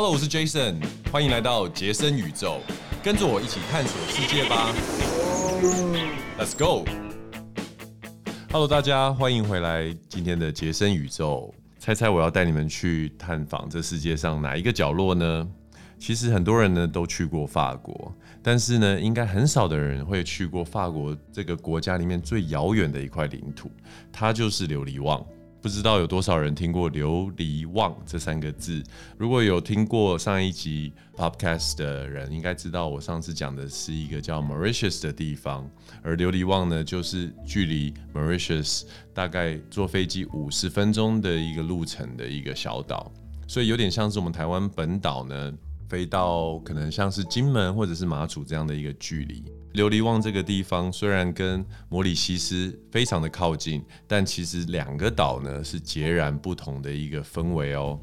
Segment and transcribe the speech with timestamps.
[0.00, 0.76] Hello，我是 Jason，
[1.10, 2.60] 欢迎来到杰森宇宙，
[3.02, 4.72] 跟着我一起探索世界吧。
[6.38, 6.84] Let's go。
[8.52, 11.52] Hello，大家欢迎回来今天的杰森宇宙。
[11.80, 15.48] 猜猜我要带你们去探访这世界上哪一个角落呢？
[15.98, 23.68] 其实很多人呢都去过法国，但是呢，应该很少的人会去过法国这个国家里面最遥远的一块领土，
[24.12, 25.26] 它就是琉璃旺。
[25.60, 28.82] 不知道有多少人听过琉璃旺这三个字？
[29.16, 35.68] 如果有听过上一集 podcast 的人，应该知道我上次讲的是一个叫 Mauritius 的地方，
[36.02, 43.12] 而琉璃旺呢，就是距离 Mauritius 大概坐飞机五十分钟的一个路程的一个小岛，
[43.48, 45.52] 所以有点像是我们台湾本岛呢。
[45.88, 49.42] 飞到可能像是金门或者是马祖这样的一个距离，
[49.74, 57.98] 琉璃旺这个地方虽然跟摩里西斯非常的靠近，但其实两个岛呢是截然不同的一个氛围哦。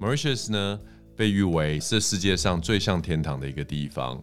[0.00, 0.80] Mauritius 呢
[1.14, 4.22] 被誉为这世界上最像天堂的一个地方，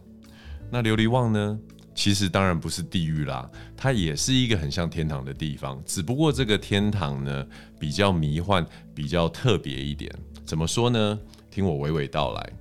[0.70, 1.58] 那琉璃旺呢
[1.94, 7.46] 其实当然不是地狱啦，它也是一个很像天堂的地方，只不过这个天堂呢
[7.78, 10.12] 比较迷幻，比较特别一点。
[10.44, 11.18] 怎么说呢？
[11.48, 12.52] 听我娓娓道来。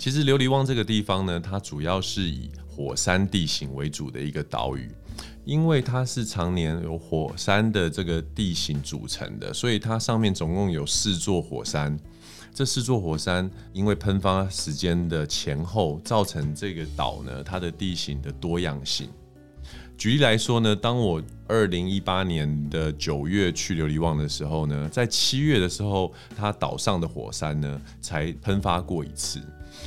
[0.00, 4.90] 其实琉璃旺这个地方呢，它主要是以火山地形为主的一个岛屿，
[5.44, 11.94] 因为它是常年有火山的这个地形组成的，所以它上面总共有四座火山。
[12.54, 19.06] 这四座火山因为喷发时间的前后，造成这个岛呢它的地形的多样性。
[19.98, 29.42] 举例来说呢，当我二零一八年的九月去琉璃旺的时候呢，在七月的时候，它岛上的火山呢才喷发过一次。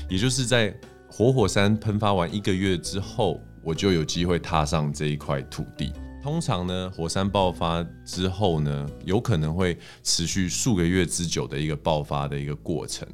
[0.09, 0.73] 也就是在
[1.09, 5.91] 活火山喷发完一个月之后，我就有机会踏上这一块土地。
[6.21, 13.05] 通常呢，火山爆发之后呢，有可能会持续数个月之久的一个爆发的一个过程。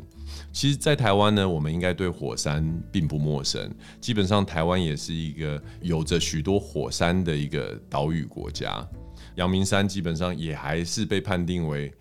[0.53, 3.73] 其实，在台湾呢，我们应该对火山并不陌生。
[3.99, 8.87] 基本上，台湾也是一个有着许多火山的一个岛屿国家。
[9.35, 11.91] 阳明山基本上也还是被判定为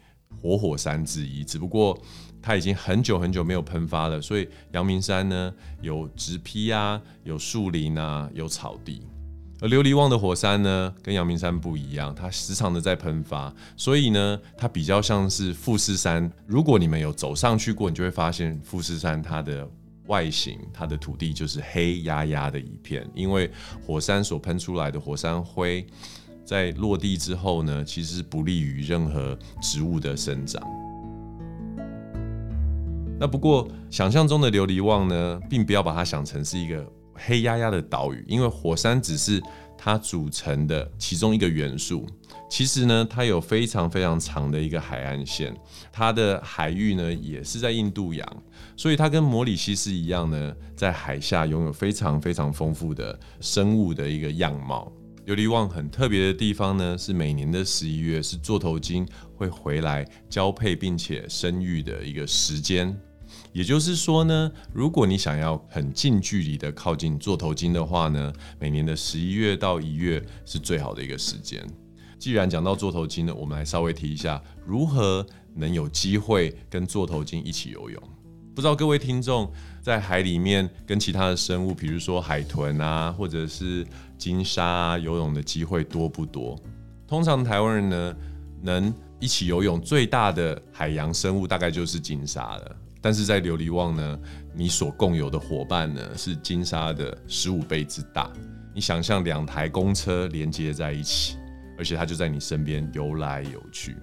[0.42, 1.98] 活火山之一，只不过。
[2.40, 9.02] 它已经很久很久没有喷发了，所以阳明山呢有植批啊，有树林啊，有草地。
[9.60, 16.30] 而琉璃旺的火山呢，跟阳明山不一样，它时常的在喷发，所以呢，它比较像是富士山。
[16.46, 19.68] 如果你们有走上去过，你就会发现富士山它的
[20.06, 23.50] 外形，它的土地就是黑压压的一片，因为
[23.84, 25.84] 火山所喷出来的火山灰，
[26.44, 30.62] 在落地之后呢，其实不利于任何植物的生长。
[33.20, 39.42] 那不过，想象中的琉璃旺呢，并不要把它想成是一个黑压压的岛屿，因为火山只是
[39.76, 42.06] 它组成的其中一个元素。
[42.48, 45.52] 其实呢，它有非常非常长的一个海岸线，
[45.92, 48.26] 它的海域呢也是在印度洋，
[48.76, 54.90] 所以它跟摩里西斯一样呢，在海下拥有非常非常丰富的生物的一个样貌。
[55.26, 62.98] 琉璃旺很特别的地方呢，是每年的十一月是座头鲸会回来交配并且生育的一个时间。
[63.52, 71.64] 也就是说呢，如果你想要很近距离的靠近座头鲸的话呢，每年的十一月到一月是最好的一个时间。
[72.18, 78.02] 既然讲到座头鲸呢，我们来稍微提一下如何能有机会跟座头鲸一起游泳。
[78.54, 79.48] 不知道各位听众
[79.80, 83.86] 在海里面跟其他的生物，比如说海豚啊，或者是
[84.16, 86.60] 鲸鲨啊，游泳的机会多不多？
[87.06, 88.16] 通常台湾人呢，
[88.60, 92.76] 能一起游泳最大的海洋生物大概就是鲸鲨了。
[93.08, 94.20] 但是在琉璃旺呢，
[94.54, 98.30] 你所共有的伙伴呢是金沙的十五倍之大。
[98.74, 101.38] 你想象两台公车连接在一起，
[101.78, 103.96] 而且它就在你身边游来游去。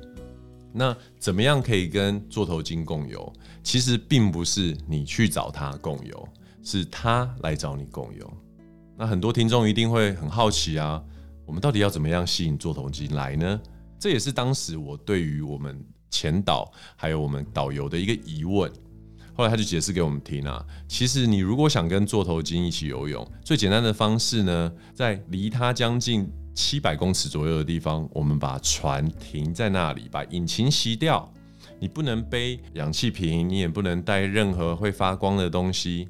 [0.73, 3.31] 那怎么样可以跟座头鲸共游？
[3.61, 6.27] 其实并不是你去找它共游，
[6.63, 8.33] 是它来找你共游。
[8.97, 10.99] 那很多听众一定会很好奇啊，
[11.45, 13.61] 我们到底要怎么样吸引座头鲸来呢？
[13.99, 15.79] 这也是当时我对于我们
[16.09, 18.71] 前导还有我们导游的一个疑问。
[19.35, 31.29] 后来他就解释给我们听啊，其实你如果想跟座头鲸一起游泳，最简单的方式呢，在离它将近七百公尺左右的地方，我们把船停在那里，把引擎熄掉。
[31.77, 36.07] 你不能背氧气瓶，你也不能带任何会发光的东西，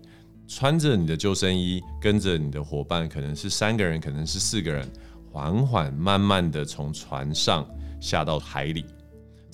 [0.48, 4.88] 穿着你的救生衣，跟着你的伙伴，可能是三个人，可能是四个人，
[5.31, 7.68] 缓缓慢慢的从船上
[8.00, 8.86] 下到海里。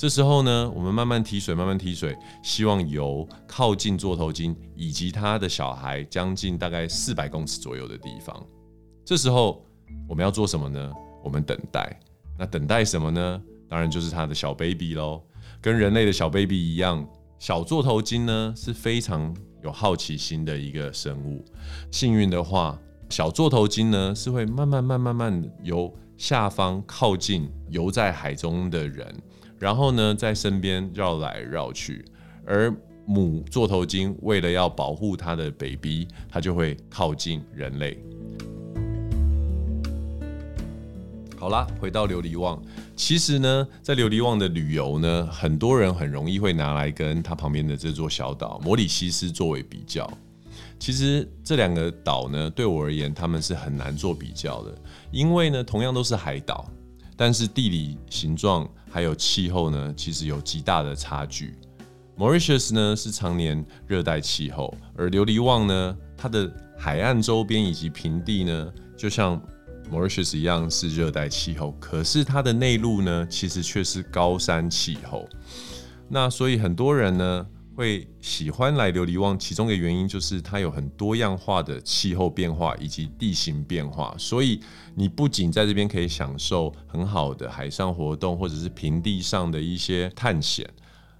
[0.01, 8.43] 这时候呢，我们慢慢提水，慢慢提水，希望游靠近座头鲸以及他的小孩，将近大概四百公尺左右的地方。
[9.05, 9.63] 这时候
[10.09, 10.91] 我们要做什么呢？
[11.23, 11.99] 我们等待。
[12.35, 13.39] 那等待什么呢？
[13.69, 15.21] 当然就是他的小 baby 喽。
[15.61, 17.07] 跟人类的小 baby 一样，
[17.37, 19.31] 小座头鲸呢是非常
[19.63, 21.45] 有好奇心的一个生物。
[21.91, 22.75] 幸运的话，
[23.07, 29.15] 小座头鲸呢是会慢慢、慢、慢慢由下方靠近游在海中的人，
[29.61, 32.03] 然后呢在身边绕来绕去。
[32.47, 32.75] 而
[33.05, 38.03] 母座头鲸为了要保护它的 baby，它就会靠近人类。
[41.37, 42.59] 好啦，回到琉璃旺。
[42.95, 50.11] 其实呢，在琉璃旺的旅游呢，很多人很容易会拿来跟它旁边的这座小岛摩里西斯作为比较。
[50.79, 54.75] 其实这两个岛呢，对我而言，他们是很难做比较的，
[55.11, 56.67] 因为呢，同样都是海岛，
[57.15, 61.55] 但是地理形状还有气候呢，其实有极大的差距。
[62.17, 69.41] Mauritius 呢是常年热带气候，而琉璃旺呢，它的海岸周边以及平地呢，就像。
[69.91, 75.27] Mauritius 一样是热带气候，可是它的内陆呢，其实却是高山气候。
[76.07, 77.45] 那所以很多人呢
[77.81, 84.15] 会喜欢来琉璃旺，其中的原因就是它有很多样化的气候变化以及地形变化。
[84.19, 84.59] 所以
[84.93, 90.63] 你不仅在这边可以享受很好的海上活动，或者是平地上的一些探险，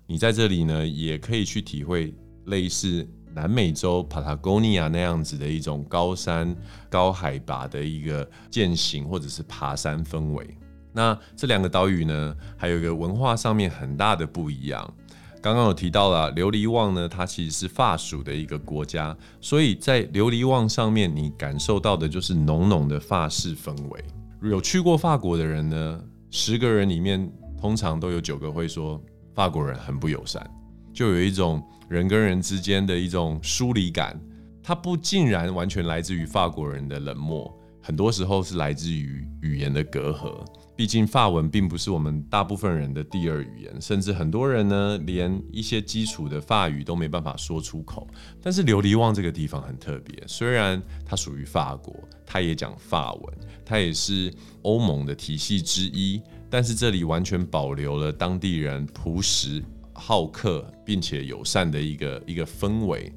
[0.05, 2.13] 你在这里呢也可以去体会
[2.45, 3.07] 类似。
[3.33, 6.53] 南美洲 Patagonia 那样子的一种高山、
[6.89, 10.45] 高海拔的一个践行或者是爬山氛围。
[10.91, 14.93] 那这两个岛屿呢，还有一个文化上面很大的不一样。
[15.41, 24.03] 刚刚有提到了琉璃旺呢，它其实是法属的一个国家，所以在琉璃旺上面，你感受到的就是浓浓的法式氛围。
[24.43, 29.01] 有去过法国的人呢，十个人里面通常都有九个会说
[29.33, 30.49] 法国人很不友善，
[30.93, 31.61] 就有一种。
[31.89, 34.17] 人跟人之间的一种疏离感，
[34.63, 40.45] 它不尽然完全来自于法国人的冷漠，很多时候是来自于语言的隔阂。
[40.75, 48.07] 毕竟法文并不是我们大部分人的第二语言，甚至很多人呢，连一些基础的法语都没办法说出口。
[48.41, 51.95] 但是琉璃旺这个地方很特别，虽然它属于法国，
[52.25, 53.33] 它也讲法文，
[53.63, 54.33] 它也是
[54.63, 56.19] 欧盟的体系之一，
[56.49, 59.63] 但是这里完全保留了当地人朴实。
[59.93, 63.13] 好客并且友善的一个一个氛围。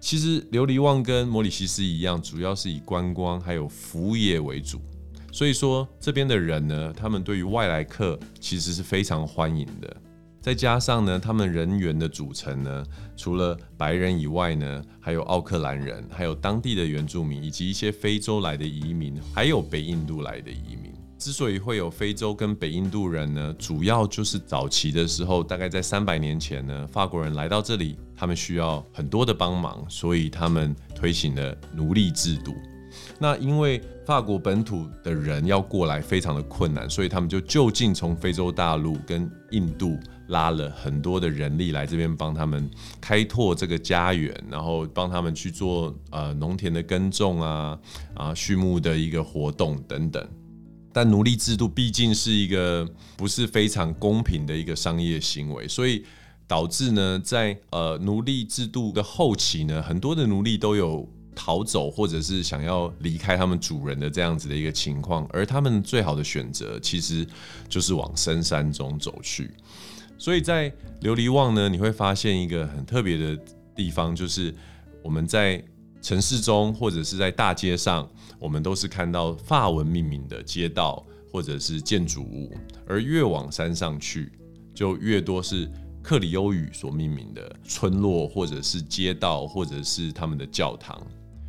[0.00, 4.80] 其实琉璃旺跟摩里西斯一样，主要是以观光还有服务业为主。
[5.32, 9.96] 所以说这边的人呢，他们对于外来客其实是非常欢迎的。
[10.40, 12.84] 再加上呢，他们人员的组成呢，
[13.16, 20.92] 除了白人以外呢，还有奥克兰人，还有当地的原住民，以及一些非洲来的移民，还有北印度来的移民。
[21.18, 32.54] 之所以会有非洲跟北印度人呢，主要就是早期的时候，大概在三百年前呢，法国人来到这里，他们需要很多的帮忙，所以他们推行了奴隶制度。
[33.18, 39.98] 那因为法国本土的人要过来非常的困难，所以他们就就近从非洲大陆跟印度
[40.28, 42.70] 拉了很多的人力来这边帮他们
[43.00, 47.78] 开拓这个家园，然后帮他们去做呃农田的耕种啊
[48.14, 50.26] 啊畜牧的一个活动等等。
[50.92, 56.04] 但奴隶制度毕竟是一个不是非常公平的一个商业行为，所以
[56.46, 67.26] 导致呢，在呃奴隶制度的后期呢，很多的奴隶都有逃走或者是想要离开他们主人的这样子的一个情况，而他们最好的选择其实
[67.68, 69.50] 就是往深山中走去。
[70.18, 70.70] 所以在
[71.02, 73.38] 琉璃旺呢，你会发现一个很特别的
[73.76, 74.54] 地方，就是
[75.02, 75.62] 我们在。
[76.00, 82.52] 城市中或者是在大街上，我们都是看到法文命名的街道或者是建筑物，
[82.86, 84.30] 而越往山上去，
[84.74, 85.70] 就越多是
[86.02, 91.00] 克里欧语所命名的村落或者是街道或者是他们的教堂。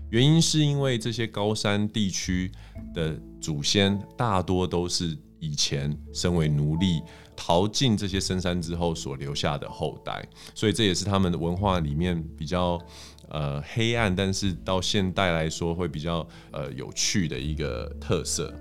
[0.10, 2.52] 原因是因为这些高山地区
[2.94, 7.02] 的祖先大多都是以前身为奴隶
[7.36, 12.82] 逃进这些深山之后所留下的后代，所以这也是他们的文化里面比较。
[13.30, 18.54] 呃，黑暗，但是到现代来说会比较呃有趣的一个特色。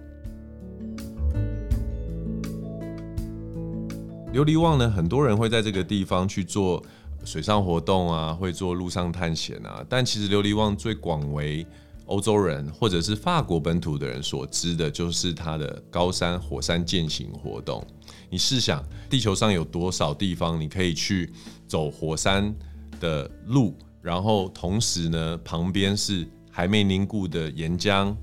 [4.34, 6.82] 琉璃旺呢，很多人会在这个地方去做
[7.24, 9.84] 水上活动啊，会做陆上探险啊。
[9.88, 11.66] 但其实琉璃旺最广为
[12.04, 17.82] 欧洲人或者是法国本土的人所知的，就是它的高山火山践行活动。
[18.28, 21.32] 你试想，地球上有多少地方你可以去
[21.66, 22.54] 走火山
[23.00, 23.74] 的路？
[24.00, 28.14] 然后同时呢，旁边是还没凝固的岩浆，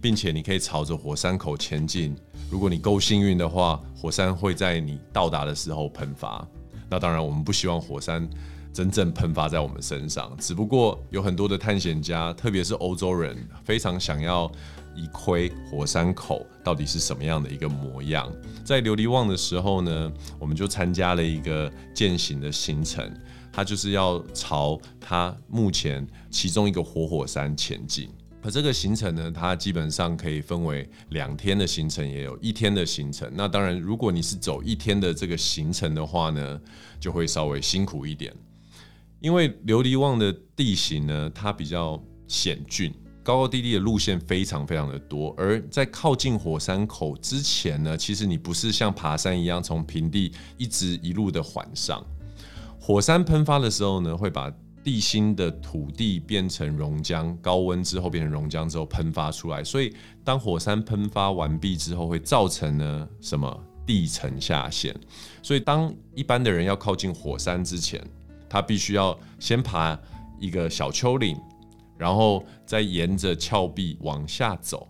[0.00, 2.14] 并且你可以朝着火山口前进。
[2.50, 6.46] 如果你够幸运的话，火山会在你到达的时候喷发。
[6.88, 8.28] 那当然，我们不希望火山
[8.72, 10.36] 真正喷发在我们身上。
[10.38, 14.50] 只不过有很多的探险家，特别是欧洲人，非常想要
[14.94, 18.30] 一窥火山口到底是什么样的一个模样。
[18.64, 23.10] 在琉璃旺的时候呢，我们就参加了一个践行的行程，
[23.54, 28.08] 它就是要朝它目前其中一个活火山前进。
[28.42, 33.30] 可这个行程呢，它基本上可以分为两天的行程，也有一天的行程。
[33.34, 36.60] 那当然，如果你是走一天的这个行程的话呢，
[37.00, 38.34] 就会稍微辛苦一点，
[39.20, 42.92] 因为琉璃旺的地形呢，它比较险峻，
[43.22, 45.34] 高高低低的路线非常非常的多。
[45.38, 52.04] 而在靠近火山口之前呢，其实你不是像爬山一样从平地一直一路的缓上，
[52.86, 59.90] 火山喷发的时候呢，会把地心的土地变成熔浆，高温之后变成熔浆之后喷发出来，所以
[60.22, 64.94] 当火山喷发完毕之后，会造成呢什么地层下陷。
[65.42, 67.98] 所以当一般的人要靠近火山之前，
[68.50, 69.98] 他必须要先爬
[70.38, 71.34] 一个小丘陵，
[71.96, 74.86] 然后再沿着峭壁往下走，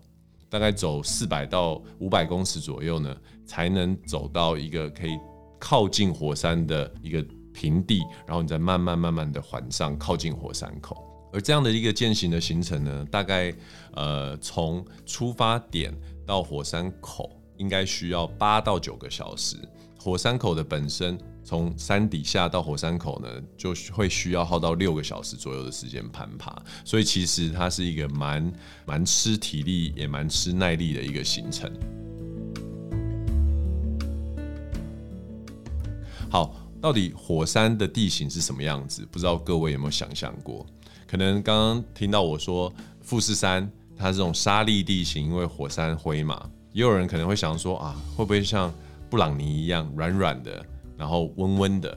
[0.48, 5.16] 大概走四百到五百公尺左右呢，才能走到一个可以
[5.60, 7.24] 靠近火山的一个。
[7.54, 11.02] 平地，然后你再慢慢慢慢的缓上，靠近火山口。
[11.32, 13.52] 而这样的一个践行的行程呢，大概
[13.94, 15.92] 呃从出发点
[16.26, 19.56] 到火山口应该需要八到九个小时。
[19.99, 26.54] 火山口的本身从山底下到火山口呢，就会需要耗到六个小时左右的时间攀爬。
[26.84, 28.52] 所以其实它是一个蛮
[28.84, 31.73] 蛮吃体力，也蛮吃耐力的一个行程。
[36.30, 36.63] 好。
[36.84, 39.08] 到底火山的地形是什么样子？
[39.10, 40.66] 不知道各位有没有想象过？
[41.06, 48.70] 可能刚刚听到我说富士山它这种沙砾地形，因为火山灰嘛，也有人可能会想说啊，会不会像
[49.08, 50.62] 布朗尼一样软软的，
[50.98, 51.96] 然后温温的？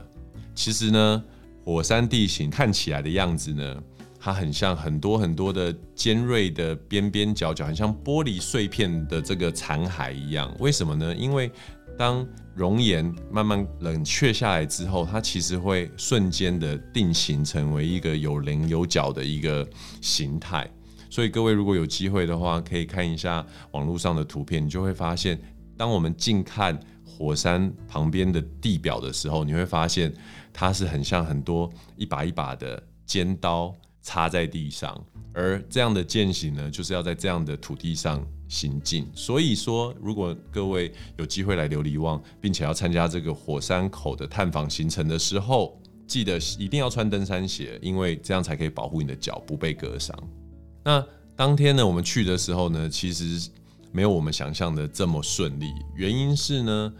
[0.54, 1.22] 其实呢，
[1.66, 3.82] 火山地形看起来的样子呢，
[4.18, 10.50] 它很像很多很多的尖锐的边边角角，很像玻璃碎片的这个残骸一样。
[10.58, 11.14] 为什么呢？
[11.14, 11.52] 因为
[11.98, 12.24] 当
[12.54, 19.68] 熔岩慢慢冷却下来之后，它其实会瞬间的定型成为一个有棱有角的一个
[20.00, 20.70] 形态。
[21.10, 25.36] 所以各位如果有机会的话，可以看一下网络上的图片，你就会发现，
[25.76, 30.12] 当我们近看火山旁边的地表的时候，你会发现
[30.52, 34.98] 它是很像很多一把一把的尖刀插在地上。
[35.32, 38.26] 而这样的践行呢，就是要在这样的土地上。
[38.50, 50.18] 行进，所以说，如果各位有机会来琉璃旺，并且要参加这个火山口的探访行程的时候，记得一定要穿登山鞋，因为这样才可以保护你的脚不被割伤。
[50.82, 51.04] 那
[51.36, 53.50] 当天呢，我们去的时候呢，其实
[53.92, 55.66] 没有我们想象的这么顺利。
[55.94, 56.94] 原因是呢，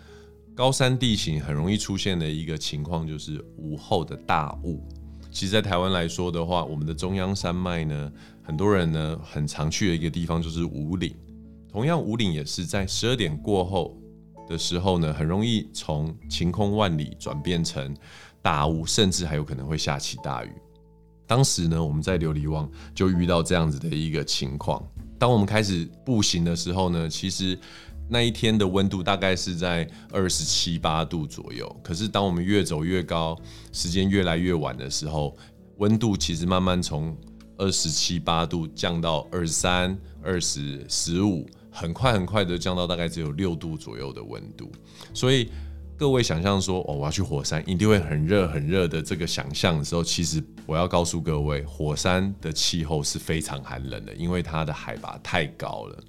[0.55, 4.87] 高山地形很容易出现的一个情况就是午后的大雾。
[5.31, 8.11] 其实，在台湾来说的话，我们的中央山脉呢，
[8.43, 11.15] 很多人呢很常去的一个地方就是五岭。
[11.71, 13.97] 同样，五岭也是在十二点过后
[14.49, 17.95] 的时候呢，很容易从晴空万里转变成
[18.41, 20.51] 大雾，甚至还有可能会下起大雨。
[21.27, 24.83] 当时呢，我们在琉璃旺就遇到这样子的一个情况。
[25.19, 27.59] 当我们开始步行的时候呢，其实
[28.09, 31.77] 那一天的温度大概是在二十七八度左右。
[31.83, 33.37] 可是当我们越走越高，
[33.73, 35.37] 时间越来越晚的时候，
[35.77, 37.17] 温度其实慢慢从
[37.57, 41.47] 二十七八度降到二十三、二十、十五。
[41.71, 44.69] 很快很快的降到大概只有六度左右的温度，
[45.15, 45.49] 所以
[45.97, 56.05] 各位想象说哦，我要去火山一定会很热很热的这个想象的时候，其实我要告诉各位，火山的气候是非常寒冷的，因为它的海拔太高了。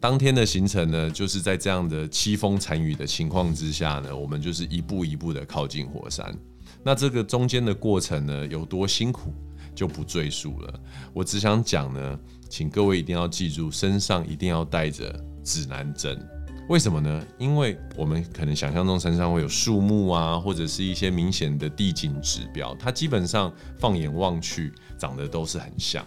[0.00, 6.34] 当天的行程呢，就是在这样的凄风惨雨的情况之下呢，我们就是一步一步的靠近火山。
[6.82, 9.32] 那这个中间的过程呢，有多辛苦
[9.74, 10.80] 就不赘述了。
[11.12, 12.18] 我只想讲呢。
[12.50, 15.14] 请各位一定要记住，身上一定要带着
[15.44, 16.20] 指南针。
[16.68, 17.24] 为什么呢？
[17.38, 26.04] 因为我们可能想象中身上会有树木啊，或者是一些明显的地景指标，它基本上放眼望去长得都是很像。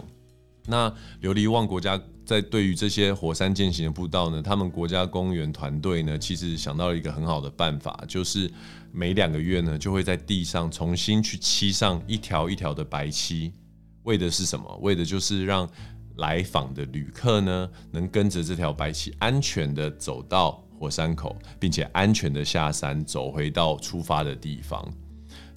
[0.66, 0.90] 那
[1.20, 8.50] 琉璃旺国家在对于这些火山践行的步道呢，他们国家公园团队呢，其实想到了一个很好的办法，就是
[8.90, 13.52] 每两个月呢，就会在地上重新去漆上一条一条的白漆，
[14.04, 14.78] 为的是什么？
[14.80, 15.68] 为的就是让
[16.16, 24.82] 来访的旅客呢，能跟着这条白漆安全的走到火山口，并且安全的下山，走回到出发的地方。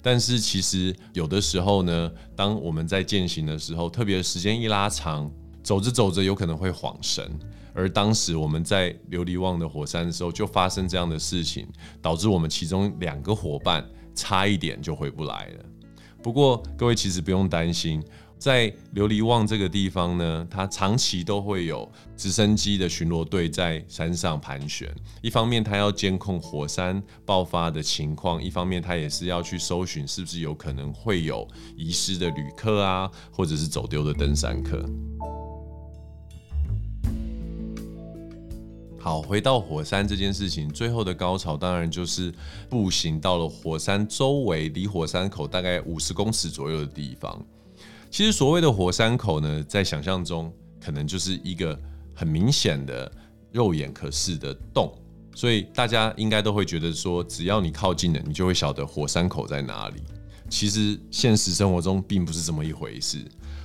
[0.00, 5.30] 但是其实有的时候呢，当我们在践行的时候，特别时间一拉长，
[5.62, 7.30] 走着走着有可能会晃神。
[7.74, 11.68] 而当时我们在琉璃旺的火山的时候，就发生这样的事情，
[12.02, 15.64] 导致我们其中两个伙伴差一点就回不来了。
[16.22, 18.02] 不过各位其实不用担心。
[18.38, 24.88] 在琉璃旺这个地方呢，它长期都会有直升机的巡逻队在山上盘旋。
[25.20, 34.88] 一方面，它要监控火山爆发的情况；一方面，它也是要去搜寻是不是有可能会有遗失的旅客啊，或者是走丢的登山客。
[39.00, 42.32] 好，回到火山这件事情，最后的高潮当然就是
[42.68, 47.44] 步行到了火山周围，离火山口大概五十公尺左右的地方。
[48.10, 51.78] 其实所谓的火山口呢，在想象中可能就是一个
[52.14, 53.10] 很明显的
[53.52, 54.92] 肉眼可视的洞，
[55.34, 60.02] 所以大家应该都会觉得说，只要你靠近了，你就会晓得火山口在哪里。
[60.48, 63.22] 其实现实生活中并不是这么一回事。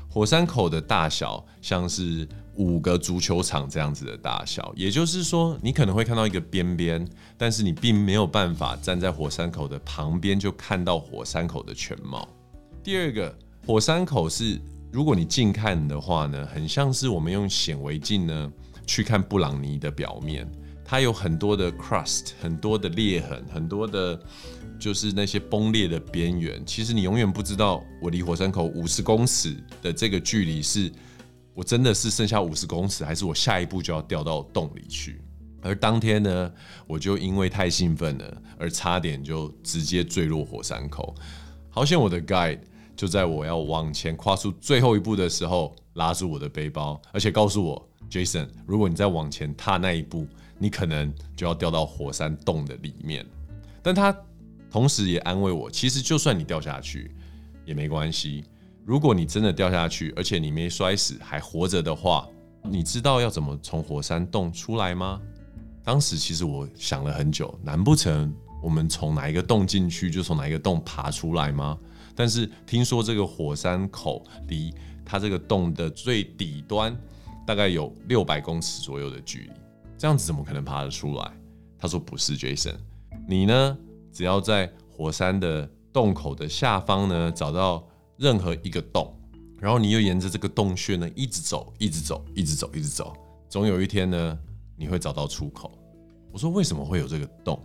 [0.09, 7.07] 火山口的大小像是五个足球场这样子的大小，也就是说，你可能会看到一个边边，
[7.37, 12.27] 但是你并没有办法站在火山口的旁边就看到火山口的全貌。
[12.83, 13.33] 第二个。
[13.65, 14.59] 火山口是，
[14.91, 18.51] 如果你近看的话呢，很像是我们用显微镜呢
[18.85, 20.45] 去看布朗尼的表面，
[20.83, 24.21] 它有很多的 crust，很多的裂痕，很多的，
[24.77, 26.61] 就是那些崩裂的边缘。
[26.65, 30.91] 其实你永远不知道，我离火山口五十公尺的这个距离，是
[31.53, 35.21] 我真的是剩下五十公尺，还是我下一步就要掉到洞里去？
[35.61, 36.51] 而当天呢，
[36.85, 41.15] 我就因为太兴奋了，而差点就直接坠落火山口。
[41.69, 42.59] 好险我的 guide。
[42.95, 50.27] 就在我要往前跨出最后一步的时候，拉住我的背包，而且告诉我，Jason，如果你再往前踏那一步，
[50.59, 53.25] 你可能就要掉到火山洞的里面。
[53.81, 54.15] 但他
[54.71, 57.11] 同时也安慰我，其实就算你掉下去
[57.65, 58.43] 也没关系。
[58.85, 62.27] 如果你真的掉下去，而且你没摔死，还活着的话，
[62.63, 65.21] 你知道要怎么从火山洞出来吗？
[65.83, 71.77] 当时其实我想了很久，难不成我们从哪一个洞进去，就从哪一个洞爬出来吗？
[72.15, 76.95] 但是听说这个火山口离它这个洞的最底端
[77.45, 79.51] 大概有六百公尺左右的距离，
[79.97, 81.31] 这样子怎么可能爬得出来？
[81.77, 82.75] 他说不是，Jason，
[83.27, 83.77] 你呢
[84.11, 87.85] 只要在火山的洞口的下方呢找到
[88.17, 89.13] 任何一个洞，
[89.59, 93.13] 然后你又沿着这个洞穴呢一直走，一直走，一直走，一直走，
[93.49, 94.39] 总有一天呢
[94.77, 95.71] 你会找到出口。
[96.31, 97.59] 我说为什么会有这个洞？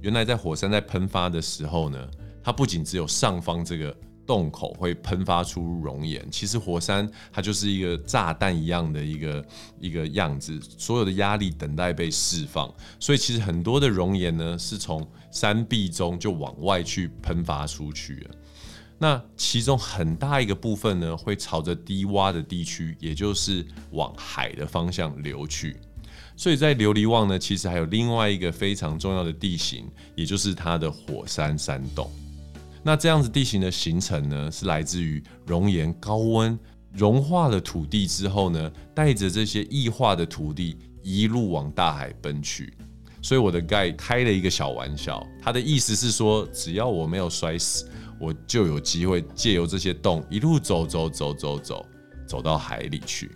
[0.00, 2.10] 原来在火山在喷发的时候呢。
[2.42, 9.44] 它不仅只有上方这个洞口会喷发出熔岩，其实火山它就是一个炸弹一样的一个
[9.80, 18.30] 一个样子，所有的压力等待被释放，所以其实很多的熔岩呢是从山壁中就往外去喷发出去了。
[18.98, 25.76] 那其中很大一个部分呢会朝着低洼的地区，也就是往海的方向流去。
[26.36, 32.10] 所以在琉璃望呢，其实还有另外一个非常重要的地形，也就是它的火山山洞。
[32.82, 36.58] 那这样子地形的形成呢，是来自于熔岩高温
[36.92, 42.72] 融化了土地之后呢，带着这些异化的土地一路往大海奔去。
[43.22, 47.86] 所以我的盖开了一个小玩笑，他的意思是说，只要我没有摔死，
[48.18, 51.86] 我就有机会借由这些洞一路走走走走走，
[52.26, 53.30] 走到海里去。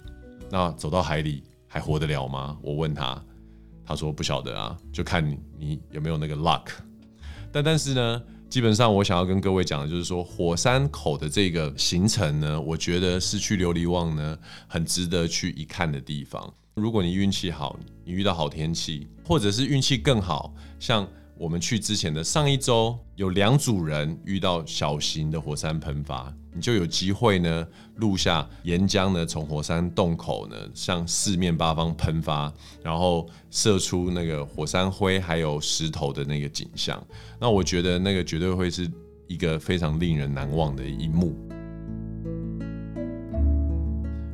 [0.50, 2.56] 那走到海里还活得了吗？
[2.62, 3.22] 我问他，
[3.84, 6.68] 他说不晓得啊，就看你你有没有那个 luck。
[7.52, 8.22] 但但是呢？
[8.54, 14.38] 基本上，我想要跟各位讲的就是说，火山口的这个行程呢，我觉得是去琉璃望呢，
[14.68, 16.54] 很值得去一看的地方。
[16.74, 21.04] 如果你运气好，你遇到好天气，或者是运气更好，像。
[21.36, 27.66] 我们去之前的上一周，有两组人遇到小型的火山喷发，你就有机会呢
[27.96, 32.52] 录下岩浆呢从火山洞口呢向四面八方喷发，
[32.84, 37.04] 然后射出那个火山灰还有石头的那个景象。
[37.40, 38.88] 那我觉得那个绝对会是
[39.26, 41.34] 一个非常令人难忘的一幕。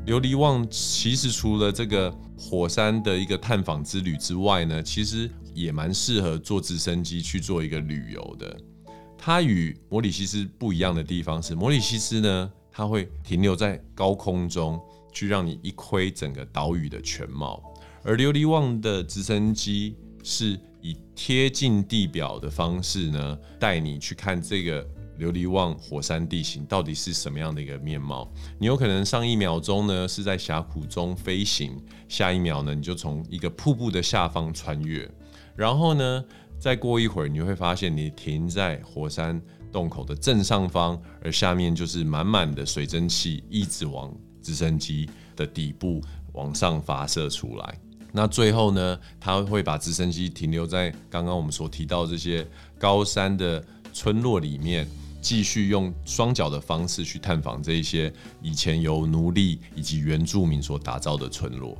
[0.07, 5.31] 琉璃望其实除了这个火山的一个探访之旅之外呢，其实。
[5.61, 8.57] 也蛮适合坐直升机去做一个旅游的。
[9.17, 14.81] 它与摩里西斯不一样的地方是，摩里西斯呢，它会停留在高空中，
[15.13, 17.63] 去让你一窥整个岛屿的全貌；
[18.03, 24.87] 而琉璃旺的直升机是以贴近地表的方式呢，带你去看这个。
[25.21, 28.33] 琉璃旺火山地形到底是什么样的一个面貌？
[28.59, 31.77] 你有可能上一秒钟呢是在峡谷中飞行，
[32.09, 35.07] 下一秒呢你就从一个瀑布的下方穿越，
[35.61, 36.25] 然后呢
[36.59, 39.39] 再过一会儿你会发现你停在火山
[39.71, 44.11] 洞口的正上方，而下面就是满满的水蒸气，一直往
[44.43, 46.01] 直升机的底部
[46.33, 47.79] 往上发射出来。
[48.11, 52.47] 那最后呢，它会把直升机停留在刚刚我们所提到这些
[52.79, 54.89] 高山的村落里面。
[55.23, 61.77] 继续用双脚的方式去探访这一些以前由奴隶以及原住民所打造的村落。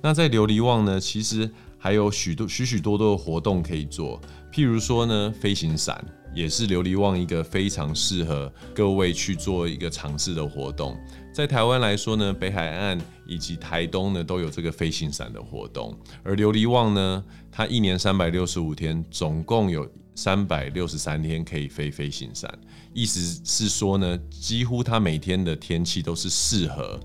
[0.00, 1.50] 那在琉璃旺呢，其实
[1.82, 4.20] 还有许多许许多多的活动可以做，
[4.52, 10.94] 譬如说呢，飞行伞也是琉璃旺一个非常适合各位去做一个尝试的活动。
[11.32, 22.52] 在台湾来说呢，北海岸以及台东呢都有这个飞行伞的活动，而琉璃旺呢，它一年三百六十五天，总共有三百六十三天可以飞飞行伞，
[22.92, 27.00] 意思是说呢，几乎它每天的天气都是适合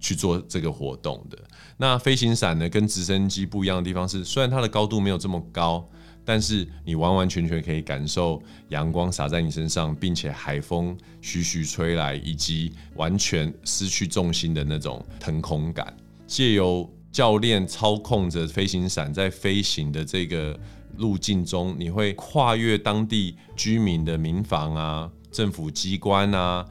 [0.00, 1.36] 去做这个活动的。
[1.76, 5.88] 那飞行伞呢，跟直升机不一样的地方是，虽然它的高度没有这么高。
[6.28, 15.96] 但是你完完全全可以感受阳光洒在你身上，并且海风徐徐吹来，以及完全失去重心的那种腾空感。
[16.26, 20.58] 借由教练操控着飞行伞在飞行的这个
[20.96, 26.66] 路径中，你会跨越当地居民的民房啊、政府机关啊、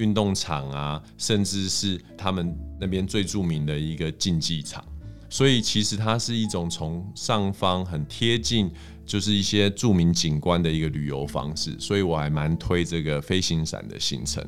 [0.00, 4.82] 运动场啊，甚至是他们那边最著名的一个竞技场。
[5.28, 8.68] 所以其实它是一种从上方很贴近，
[9.06, 11.78] 就是一些著名景观的一个旅游方式。
[11.78, 14.44] 所以我还蛮推这个飞行伞的行程。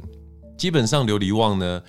[0.58, 1.82] 基本上琉璃旺呢，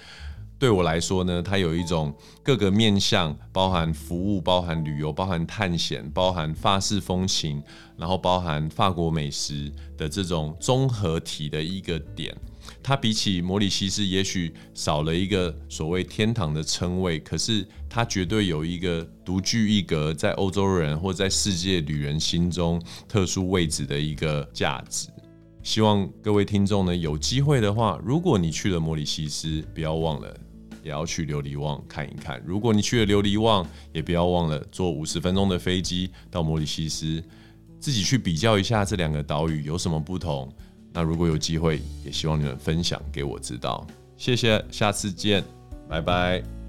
[0.64, 7.62] 对我来说呢，它有一种各个面向，包含服务、包含旅游、包含探险、包含法式风情，
[7.98, 12.34] 然后包含法国美食的这种综合体的一个点。
[12.82, 25.10] 它比起摩里西斯，也许少了一个所谓天堂的称谓，可是它绝对有一个独具一格，在欧洲人或在世界旅人心中特殊位置的一个价值。
[25.62, 30.34] 希望各位听众呢，有机会的话，如果你去了摩里西斯，不要忘了
[30.84, 37.24] 也要去琉璃望看一看；如果你去了琉璃望，也不要忘了坐五十分钟的飞机到摩里西斯，
[37.80, 40.52] 自己去比较一下这两个岛屿有什么不同。
[40.92, 43.86] 那如果有机会，也希望你们分享给我知道。
[44.18, 45.44] 谢谢，下次见，
[45.90, 46.63] 拜拜。